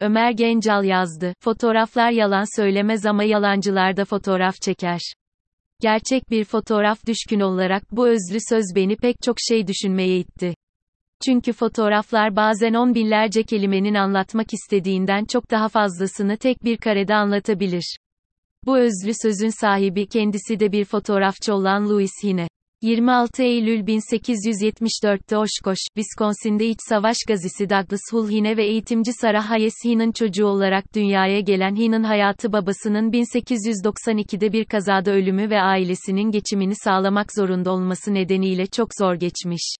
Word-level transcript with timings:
Ömer 0.00 0.30
Gencal 0.30 0.84
yazdı. 0.84 1.34
Fotoğraflar 1.40 2.10
yalan 2.10 2.60
söylemez 2.60 3.06
ama 3.06 3.24
yalancılar 3.24 3.96
da 3.96 4.04
fotoğraf 4.04 4.54
çeker. 4.62 5.00
Gerçek 5.80 6.30
bir 6.30 6.44
fotoğraf 6.44 7.06
düşkün 7.06 7.40
olarak 7.40 7.82
bu 7.92 8.08
özlü 8.08 8.38
söz 8.48 8.64
beni 8.76 8.96
pek 8.96 9.16
çok 9.22 9.36
şey 9.48 9.66
düşünmeye 9.66 10.18
itti. 10.18 10.54
Çünkü 11.24 11.52
fotoğraflar 11.52 12.36
bazen 12.36 12.74
on 12.74 12.94
binlerce 12.94 13.42
kelimenin 13.42 13.94
anlatmak 13.94 14.46
istediğinden 14.52 15.24
çok 15.24 15.50
daha 15.50 15.68
fazlasını 15.68 16.36
tek 16.36 16.64
bir 16.64 16.76
karede 16.76 17.14
anlatabilir. 17.14 17.96
Bu 18.66 18.78
özlü 18.78 19.12
sözün 19.22 19.60
sahibi 19.60 20.06
kendisi 20.06 20.60
de 20.60 20.72
bir 20.72 20.84
fotoğrafçı 20.84 21.54
olan 21.54 21.88
Louis 21.88 22.12
Hine. 22.24 22.48
26 22.84 23.42
Eylül 23.42 23.80
1874'te 23.80 25.38
Oshkosh, 25.38 25.80
Wisconsin'de 25.94 26.66
iç 26.66 26.78
savaş 26.88 27.16
gazisi 27.28 27.70
Douglas 27.70 28.00
Hull 28.12 28.30
Hine 28.30 28.56
ve 28.56 28.64
eğitimci 28.64 29.12
Sarah 29.12 29.50
Hayes 29.50 29.74
Hine'ın 29.84 30.12
çocuğu 30.12 30.46
olarak 30.46 30.94
dünyaya 30.94 31.40
gelen 31.40 31.76
Hine'ın 31.76 32.02
hayatı 32.02 32.52
babasının 32.52 33.12
1892'de 33.12 34.52
bir 34.52 34.64
kazada 34.64 35.10
ölümü 35.10 35.50
ve 35.50 35.60
ailesinin 35.60 36.30
geçimini 36.30 36.74
sağlamak 36.74 37.26
zorunda 37.36 37.72
olması 37.72 38.14
nedeniyle 38.14 38.66
çok 38.66 38.88
zor 38.98 39.14
geçmiş. 39.14 39.74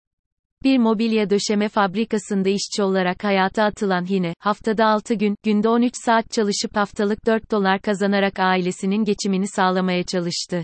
Bir 0.63 0.79
mobilya 0.79 1.31
döşeme 1.31 1.69
fabrikasında 1.69 2.49
işçi 2.49 2.83
olarak 2.83 3.25
hayata 3.25 3.65
atılan 3.65 4.09
Hine, 4.11 4.35
haftada 4.39 4.87
6 4.87 5.15
gün, 5.15 5.37
günde 5.43 5.69
13 5.69 5.95
saat 6.05 6.31
çalışıp 6.31 6.77
haftalık 6.77 7.27
4 7.27 7.51
dolar 7.51 7.81
kazanarak 7.81 8.39
ailesinin 8.39 9.05
geçimini 9.05 9.49
sağlamaya 9.49 10.03
çalıştı. 10.03 10.63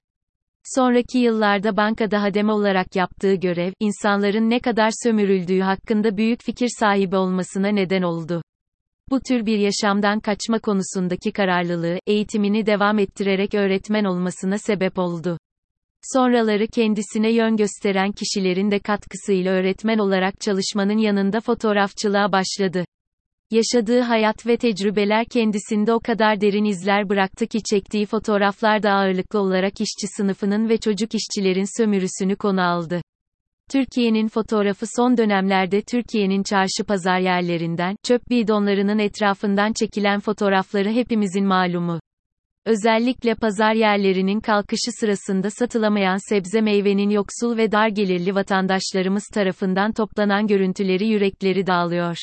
Sonraki 0.74 1.19
yıllarda 1.19 1.77
bankada 1.77 2.23
hademe 2.23 2.52
olarak 2.52 2.97
yaptığı 2.97 3.34
görev, 3.34 3.73
insanların 3.80 4.51
ne 4.51 4.60
kadar 4.60 4.91
sömürüldüğü 5.02 5.60
hakkında 5.60 6.16
büyük 6.16 6.43
fikir 6.43 6.69
sahibi 6.80 7.16
olmasına 7.16 7.69
neden 7.69 8.02
oldu. 8.02 8.43
Bu 9.10 9.20
tür 9.20 9.46
bir 9.46 9.59
yaşamdan 9.59 10.20
kaçma 10.20 10.59
konusundaki 10.59 11.33
kararlılığı, 11.33 11.98
eğitimini 12.06 12.66
devam 12.66 12.98
ettirerek 12.98 13.54
öğretmen 13.54 14.04
olmasına 14.04 14.59
sebep 14.59 14.99
oldu. 14.99 15.38
Sonraları 16.02 16.66
kendisine 16.66 17.32
yön 17.32 17.57
gösteren 17.57 18.12
kişilerin 18.12 18.71
de 18.71 18.79
katkısıyla 18.79 19.52
öğretmen 19.52 19.99
olarak 19.99 20.40
çalışmanın 20.40 20.99
yanında 20.99 21.40
fotoğrafçılığa 21.40 22.32
başladı. 22.32 22.84
Yaşadığı 23.51 24.01
hayat 24.01 24.46
ve 24.46 24.56
tecrübeler 24.56 25.24
kendisinde 25.24 25.93
o 25.93 26.01
kadar 26.01 26.40
derin 26.40 26.65
izler 26.65 27.09
bıraktı 27.09 27.46
ki 27.46 27.59
çektiği 27.70 28.06
fotoğraflar 28.06 28.82
da 28.82 28.90
ağırlıklı 28.90 29.40
olarak 29.40 29.73
işçi 29.80 30.06
sınıfının 30.16 30.68
ve 30.68 30.76
çocuk 30.76 31.15
işçilerin 31.15 31.78
sömürüsünü 31.78 32.37
konu 32.37 32.62
aldı. 32.62 33.02
Türkiye'nin 33.71 34.28
fotoğrafı 34.28 34.87
son 34.96 35.16
dönemlerde 35.16 35.82
Türkiye'nin 35.82 36.43
çarşı 36.43 36.84
pazar 36.88 37.18
yerlerinden, 37.18 37.96
çöp 38.04 38.30
bidonlarının 38.30 38.98
etrafından 38.98 39.73
çekilen 39.73 40.21
fotoğrafları 40.21 40.90
hepimizin 40.90 41.46
malumu. 41.46 42.01
Özellikle 42.66 43.34
pazar 43.34 43.74
yerlerinin 43.74 44.40
kalkışı 44.40 44.90
sırasında 45.01 45.51
satılamayan 45.51 46.28
sebze 46.28 46.60
meyvenin 46.60 47.10
yoksul 47.10 47.56
ve 47.56 47.73
dar 47.73 47.88
gelirli 47.88 48.34
vatandaşlarımız 48.34 49.24
tarafından 49.34 49.93
toplanan 49.93 50.46
görüntüleri 50.46 51.06
yürekleri 51.06 51.66
dağılıyor. 51.66 52.16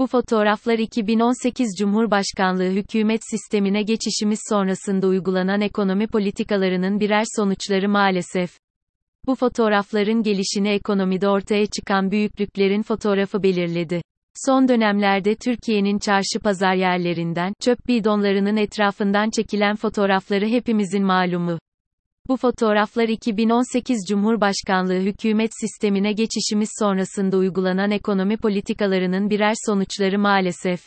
Bu 0.00 0.06
fotoğraflar 0.06 0.78
2018 0.78 1.68
Cumhurbaşkanlığı 1.78 2.70
hükümet 2.70 3.20
sistemine 3.30 3.82
geçişimiz 3.82 4.40
sonrasında 4.48 5.06
uygulanan 5.06 5.60
ekonomi 5.60 6.06
politikalarının 6.06 7.00
birer 7.00 7.24
sonuçları 7.36 7.88
maalesef. 7.88 8.58
Bu 9.26 9.34
fotoğrafların 9.34 10.22
gelişini 10.22 10.68
ekonomide 10.68 11.28
ortaya 11.28 11.66
çıkan 11.66 12.10
büyüklüklerin 12.10 12.82
fotoğrafı 12.82 13.42
belirledi. 13.42 14.02
Son 14.46 14.68
dönemlerde 14.68 15.34
Türkiye'nin 15.34 15.98
çarşı 15.98 16.40
pazar 16.44 16.74
yerlerinden, 16.74 17.52
çöp 17.60 17.88
bidonlarının 17.88 18.56
etrafından 18.56 19.30
çekilen 19.30 19.76
fotoğrafları 19.76 20.46
hepimizin 20.46 21.04
malumu. 21.04 21.58
Bu 22.30 22.36
fotoğraflar 22.36 23.08
2018 23.08 24.04
Cumhurbaşkanlığı 24.08 25.00
hükümet 25.00 25.50
sistemine 25.60 26.12
geçişimiz 26.12 26.68
sonrasında 26.78 27.36
uygulanan 27.36 27.90
ekonomi 27.90 28.36
politikalarının 28.36 29.30
birer 29.30 29.54
sonuçları 29.66 30.18
maalesef. 30.18 30.80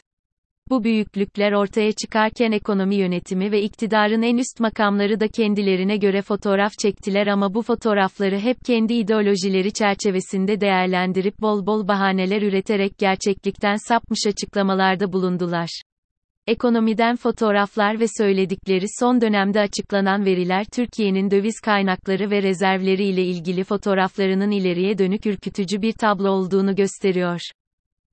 Bu 0.69 0.84
büyüklükler 0.84 1.51
ortaya 1.51 1.91
çıkarken 1.91 2.51
ekonomi 2.51 2.95
yönetimi 2.95 3.51
ve 3.51 3.62
iktidarın 3.62 4.22
en 4.22 4.38
üst 4.38 4.59
makamları 4.59 5.19
da 5.19 5.28
kendilerine 5.28 5.97
göre 5.97 6.22
fotoğraf 6.22 6.72
çektiler 6.81 7.28
ama 7.28 7.53
bu 7.53 7.62
fotoğrafları 7.62 8.39
hep 8.39 8.57
kendi 8.66 8.94
ideolojileri 8.94 9.73
çerçevesinde 9.73 10.62
değerlendirip 10.62 11.41
bol 11.41 11.66
bol 11.66 11.88
bahaneler 11.88 12.41
üreterek 12.41 12.97
gerçeklikten 12.97 13.75
sapmış 13.88 14.19
açıklamalarda 14.28 15.13
bulundular. 15.13 15.81
Ekonomiden 16.48 17.16
fotoğraflar 17.16 18.00
ve 18.00 18.06
söyledikleri 18.18 18.86
son 19.00 19.22
dönemde 19.22 19.59
açıklanan 19.59 20.26
veriler 20.26 20.66
Türkiye'nin 20.74 21.31
döviz 21.31 21.59
kaynakları 21.59 22.31
ve 22.31 22.44
rezervleri 22.44 23.04
ile 23.04 23.24
ilgili 23.24 23.64
fotoğraflarının 23.64 24.52
ileriye 24.52 24.98
dönük 24.98 25.26
ürkütücü 25.26 25.81
bir 25.81 25.94
tablo 25.94 26.30
olduğunu 26.30 26.76
gösteriyor. 26.76 27.40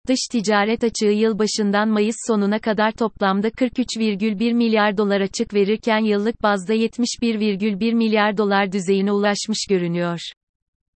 Dış 0.08 0.18
ticaret 0.30 0.84
açığı 0.84 1.06
yıl 1.06 1.38
başından 1.38 1.88
Mayıs 1.88 2.16
sonuna 2.26 2.58
kadar 2.58 2.92
toplamda 2.92 3.48
43,1 3.48 4.54
milyar 4.54 4.96
dolar 4.96 5.20
açık 5.20 5.54
verirken 5.54 6.04
yıllık 6.04 6.42
bazda 6.42 6.74
71,1 6.74 7.94
milyar 7.94 8.36
dolar 8.36 8.72
düzeyine 8.72 9.12
ulaşmış 9.12 9.66
görünüyor. 9.68 10.20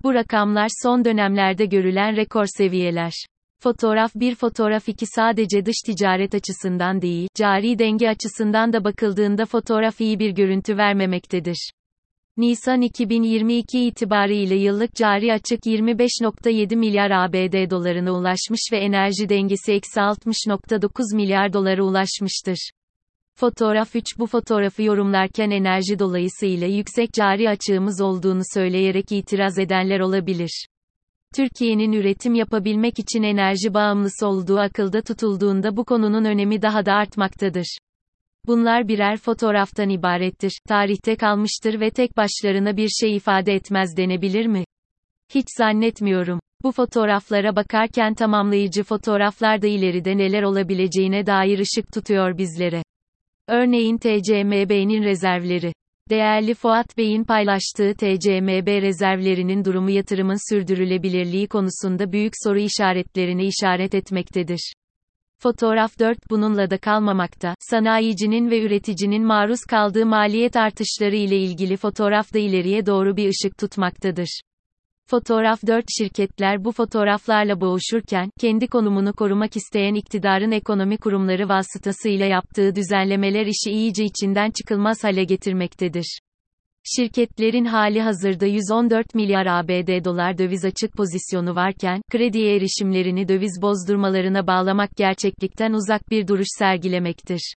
Bu 0.03 0.13
rakamlar 0.13 0.67
son 0.83 1.05
dönemlerde 1.05 1.65
görülen 1.65 2.15
rekor 2.15 2.45
seviyeler. 2.57 3.13
Fotoğraf 3.63 4.15
bir 4.15 4.35
fotoğraf 4.35 4.89
iki 4.89 5.05
sadece 5.05 5.65
dış 5.65 5.75
ticaret 5.85 6.35
açısından 6.35 7.01
değil, 7.01 7.27
cari 7.35 7.79
denge 7.79 8.09
açısından 8.09 8.73
da 8.73 8.83
bakıldığında 8.83 9.45
fotoğraf 9.45 10.01
iyi 10.01 10.19
bir 10.19 10.31
görüntü 10.31 10.77
vermemektedir. 10.77 11.71
Nisan 12.37 12.81
2022 12.81 13.79
itibariyle 13.79 14.55
yıllık 14.55 14.95
cari 14.95 15.33
açık 15.33 15.59
25.7 15.65 16.75
milyar 16.75 17.11
ABD 17.11 17.69
dolarına 17.69 18.11
ulaşmış 18.11 18.61
ve 18.71 18.77
enerji 18.77 19.29
dengesi 19.29 19.73
eksi 19.73 19.99
60.9 19.99 21.15
milyar 21.15 21.53
dolara 21.53 21.83
ulaşmıştır. 21.83 22.71
Fotoğraf 23.35 23.95
3 23.95 24.19
bu 24.19 24.27
fotoğrafı 24.27 24.83
yorumlarken 24.83 25.49
enerji 25.51 25.99
dolayısıyla 25.99 26.67
yüksek 26.67 27.13
cari 27.13 27.49
açığımız 27.49 28.01
olduğunu 28.01 28.41
söyleyerek 28.53 29.11
itiraz 29.11 29.59
edenler 29.59 29.99
olabilir. 29.99 30.65
Türkiye'nin 31.35 31.91
üretim 31.91 32.35
yapabilmek 32.35 32.99
için 32.99 33.23
enerji 33.23 33.73
bağımlısı 33.73 34.27
olduğu 34.27 34.59
akılda 34.59 35.01
tutulduğunda 35.01 35.77
bu 35.77 35.85
konunun 35.85 36.25
önemi 36.25 36.61
daha 36.61 36.85
da 36.85 36.93
artmaktadır. 36.93 37.77
Bunlar 38.47 38.87
birer 38.87 39.17
fotoğraftan 39.17 39.89
ibarettir, 39.89 40.59
tarihte 40.67 41.15
kalmıştır 41.15 41.79
ve 41.79 41.89
tek 41.89 42.17
başlarına 42.17 42.77
bir 42.77 42.89
şey 42.89 43.15
ifade 43.15 43.53
etmez 43.53 43.97
denebilir 43.97 44.45
mi? 44.45 44.65
Hiç 45.33 45.45
zannetmiyorum. 45.57 46.39
Bu 46.63 46.71
fotoğraflara 46.71 47.55
bakarken 47.55 48.13
tamamlayıcı 48.13 48.83
fotoğraflar 48.83 49.61
da 49.61 49.67
ileride 49.67 50.17
neler 50.17 50.43
olabileceğine 50.43 51.25
dair 51.25 51.59
ışık 51.59 51.93
tutuyor 51.93 52.37
bizlere. 52.37 52.83
Örneğin 53.47 53.97
TCMB'nin 53.97 55.03
rezervleri. 55.03 55.73
Değerli 56.11 56.53
Fuat 56.53 56.97
Bey'in 56.97 57.23
paylaştığı 57.23 57.93
TCMB 57.93 58.81
rezervlerinin 58.81 59.65
durumu 59.65 59.89
yatırımın 59.89 60.53
sürdürülebilirliği 60.53 61.47
konusunda 61.47 62.11
büyük 62.11 62.33
soru 62.43 62.59
işaretlerine 62.59 63.45
işaret 63.45 63.95
etmektedir. 63.95 64.73
Fotoğraf 65.39 65.99
4 65.99 66.29
bununla 66.29 66.69
da 66.69 66.77
kalmamakta. 66.77 67.55
Sanayicinin 67.59 68.49
ve 68.49 68.61
üreticinin 68.61 69.25
maruz 69.25 69.59
kaldığı 69.69 70.05
maliyet 70.05 70.55
artışları 70.55 71.15
ile 71.15 71.37
ilgili 71.37 71.77
fotoğraf 71.77 72.33
da 72.33 72.39
ileriye 72.39 72.85
doğru 72.85 73.17
bir 73.17 73.29
ışık 73.29 73.57
tutmaktadır. 73.57 74.41
Fotoğraf 75.07 75.67
4 75.67 75.85
şirketler 75.97 76.63
bu 76.63 76.71
fotoğraflarla 76.71 77.61
boğuşurken, 77.61 78.29
kendi 78.39 78.67
konumunu 78.67 79.13
korumak 79.13 79.55
isteyen 79.55 79.93
iktidarın 79.93 80.51
ekonomi 80.51 80.97
kurumları 80.97 81.49
vasıtasıyla 81.49 82.25
yaptığı 82.25 82.75
düzenlemeler 82.75 83.45
işi 83.45 83.71
iyice 83.71 84.03
içinden 84.03 84.51
çıkılmaz 84.51 85.03
hale 85.03 85.23
getirmektedir. 85.23 86.19
Şirketlerin 86.83 87.65
hali 87.65 88.01
hazırda 88.01 88.45
114 88.45 89.15
milyar 89.15 89.45
ABD 89.45 90.05
dolar 90.05 90.37
döviz 90.37 90.65
açık 90.65 90.93
pozisyonu 90.93 91.55
varken, 91.55 92.01
krediye 92.11 92.55
erişimlerini 92.55 93.27
döviz 93.27 93.59
bozdurmalarına 93.61 94.47
bağlamak 94.47 94.89
gerçeklikten 94.97 95.73
uzak 95.73 96.09
bir 96.11 96.27
duruş 96.27 96.47
sergilemektir. 96.59 97.55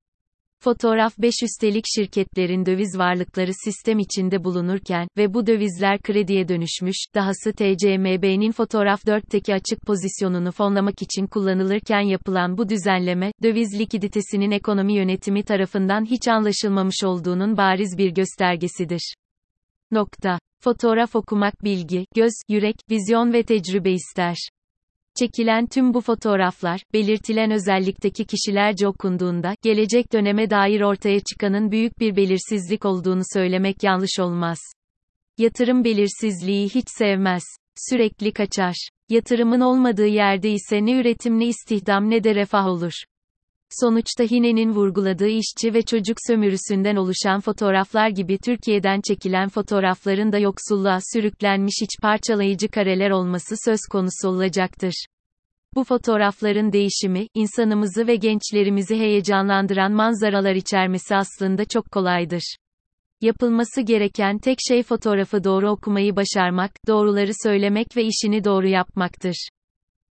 Fotoğraf 0.65 1.19
5 1.19 1.35
üstelik 1.43 1.85
şirketlerin 1.95 2.67
döviz 2.67 2.99
varlıkları 2.99 3.51
sistem 3.65 3.99
içinde 3.99 4.45
bulunurken 4.45 5.09
ve 5.17 5.35
bu 5.35 5.47
dövizler 5.47 5.99
krediye 5.99 6.49
dönüşmüş, 6.49 6.97
dahası 7.15 7.53
TCMB'nin 7.53 8.53
fotoğraf 8.53 9.05
4'teki 9.05 9.55
açık 9.55 9.83
pozisyonunu 9.87 10.53
fonlamak 10.53 11.03
için 11.03 11.27
kullanılırken 11.27 12.01
yapılan 12.01 12.59
bu 12.59 12.69
düzenleme, 12.69 13.33
döviz 13.43 13.81
likiditesinin 13.81 14.51
ekonomi 14.51 14.95
yönetimi 14.95 15.43
tarafından 15.43 16.05
hiç 16.05 16.29
anlaşılmamış 16.29 17.05
olduğunun 17.05 17.57
bariz 17.57 17.99
bir 17.99 18.11
göstergesidir. 18.11 19.15
Nokta. 19.91 20.39
Fotoğraf 20.61 21.17
okumak 21.17 21.65
bilgi, 21.65 22.07
göz, 22.15 22.33
yürek, 22.49 22.77
vizyon 22.91 23.33
ve 23.33 23.43
tecrübe 23.43 23.91
ister. 23.91 24.37
Çekilen 25.19 25.67
tüm 25.67 25.95
bu 25.95 26.01
fotoğraflar, 26.01 26.81
belirtilen 26.93 27.51
özellikteki 27.51 28.25
kişilerce 28.25 28.89
okunduğunda, 28.89 29.55
gelecek 29.63 30.13
döneme 30.13 30.51
dair 30.51 30.81
ortaya 30.81 31.21
çıkanın 31.21 31.71
büyük 31.71 31.99
bir 31.99 32.17
belirsizlik 32.17 32.85
olduğunu 32.85 33.23
söylemek 33.33 33.83
yanlış 33.83 34.21
olmaz. 34.21 34.59
Yatırım 35.39 35.85
belirsizliği 35.85 36.69
hiç 36.69 36.85
sevmez. 36.99 37.43
Sürekli 37.91 38.33
kaçar. 38.33 38.89
Yatırımın 39.09 39.61
olmadığı 39.61 40.07
yerde 40.07 40.51
ise 40.51 40.87
ne 40.87 40.93
üretim 40.93 41.39
ne 41.39 41.47
istihdam 41.47 42.11
ne 42.11 42.25
de 42.25 42.35
refah 42.35 42.67
olur. 42.67 42.93
Sonuçta 43.81 44.25
Hine'nin 44.25 44.71
vurguladığı 44.71 45.29
işçi 45.29 45.75
ve 45.75 45.83
çocuk 45.83 46.17
sömürüsünden 46.27 46.97
oluşan 46.97 47.41
fotoğraflar 47.41 48.09
gibi 48.09 48.39
Türkiye'den 48.39 49.01
çekilen 49.01 49.49
fotoğrafların 49.49 50.33
da 50.33 50.39
yoksulluğa 50.39 50.99
sürüklenmiş 51.13 51.75
iç 51.83 51.91
parçalayıcı 52.03 52.69
kareler 52.69 53.11
olması 53.11 53.55
söz 53.65 53.81
konusu 53.91 54.29
olacaktır. 54.29 55.07
Bu 55.75 55.85
fotoğrafların 55.85 56.73
değişimi, 56.73 57.27
insanımızı 57.35 58.07
ve 58.07 58.17
gençlerimizi 58.17 58.97
heyecanlandıran 58.97 59.93
manzaralar 59.93 60.55
içermesi 60.55 61.17
aslında 61.17 61.65
çok 61.65 61.93
kolaydır. 61.93 62.57
Yapılması 63.21 63.81
gereken 63.81 64.39
tek 64.39 64.59
şey 64.69 64.83
fotoğrafı 64.83 65.45
doğru 65.45 65.71
okumayı 65.71 66.17
başarmak, 66.17 66.71
doğruları 66.89 67.33
söylemek 67.43 67.97
ve 67.97 68.05
işini 68.05 68.45
doğru 68.45 68.69
yapmaktır. 68.69 69.49